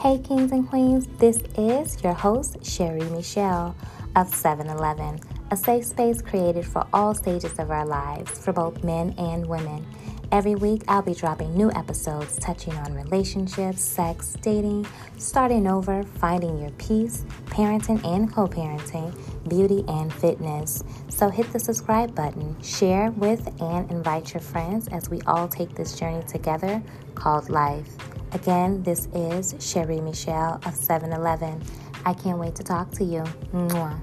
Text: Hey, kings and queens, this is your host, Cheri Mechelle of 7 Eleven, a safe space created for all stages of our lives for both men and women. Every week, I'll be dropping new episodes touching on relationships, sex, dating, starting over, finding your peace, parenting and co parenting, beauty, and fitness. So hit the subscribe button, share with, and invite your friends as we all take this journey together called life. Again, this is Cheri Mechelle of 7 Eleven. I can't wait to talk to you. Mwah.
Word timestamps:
Hey, 0.00 0.18
kings 0.18 0.52
and 0.52 0.68
queens, 0.68 1.08
this 1.18 1.38
is 1.58 2.04
your 2.04 2.12
host, 2.12 2.60
Cheri 2.60 3.00
Mechelle 3.10 3.74
of 4.14 4.32
7 4.32 4.68
Eleven, 4.68 5.18
a 5.50 5.56
safe 5.56 5.86
space 5.86 6.22
created 6.22 6.64
for 6.64 6.86
all 6.92 7.16
stages 7.16 7.58
of 7.58 7.72
our 7.72 7.84
lives 7.84 8.38
for 8.38 8.52
both 8.52 8.84
men 8.84 9.12
and 9.18 9.44
women. 9.44 9.84
Every 10.30 10.54
week, 10.54 10.84
I'll 10.86 11.02
be 11.02 11.14
dropping 11.14 11.56
new 11.56 11.72
episodes 11.72 12.38
touching 12.38 12.74
on 12.74 12.94
relationships, 12.94 13.82
sex, 13.82 14.36
dating, 14.40 14.86
starting 15.16 15.66
over, 15.66 16.04
finding 16.04 16.60
your 16.60 16.70
peace, 16.78 17.24
parenting 17.46 18.04
and 18.04 18.32
co 18.32 18.46
parenting, 18.46 19.12
beauty, 19.48 19.84
and 19.88 20.12
fitness. 20.12 20.84
So 21.08 21.28
hit 21.28 21.52
the 21.52 21.58
subscribe 21.58 22.14
button, 22.14 22.54
share 22.62 23.10
with, 23.10 23.48
and 23.60 23.90
invite 23.90 24.32
your 24.32 24.42
friends 24.42 24.86
as 24.88 25.10
we 25.10 25.20
all 25.22 25.48
take 25.48 25.74
this 25.74 25.98
journey 25.98 26.22
together 26.28 26.80
called 27.16 27.50
life. 27.50 28.07
Again, 28.32 28.82
this 28.82 29.06
is 29.14 29.54
Cheri 29.54 30.00
Mechelle 30.00 30.64
of 30.66 30.74
7 30.74 31.12
Eleven. 31.14 31.62
I 32.04 32.12
can't 32.12 32.38
wait 32.38 32.54
to 32.56 32.62
talk 32.62 32.90
to 32.92 33.04
you. 33.04 33.22
Mwah. 33.54 33.98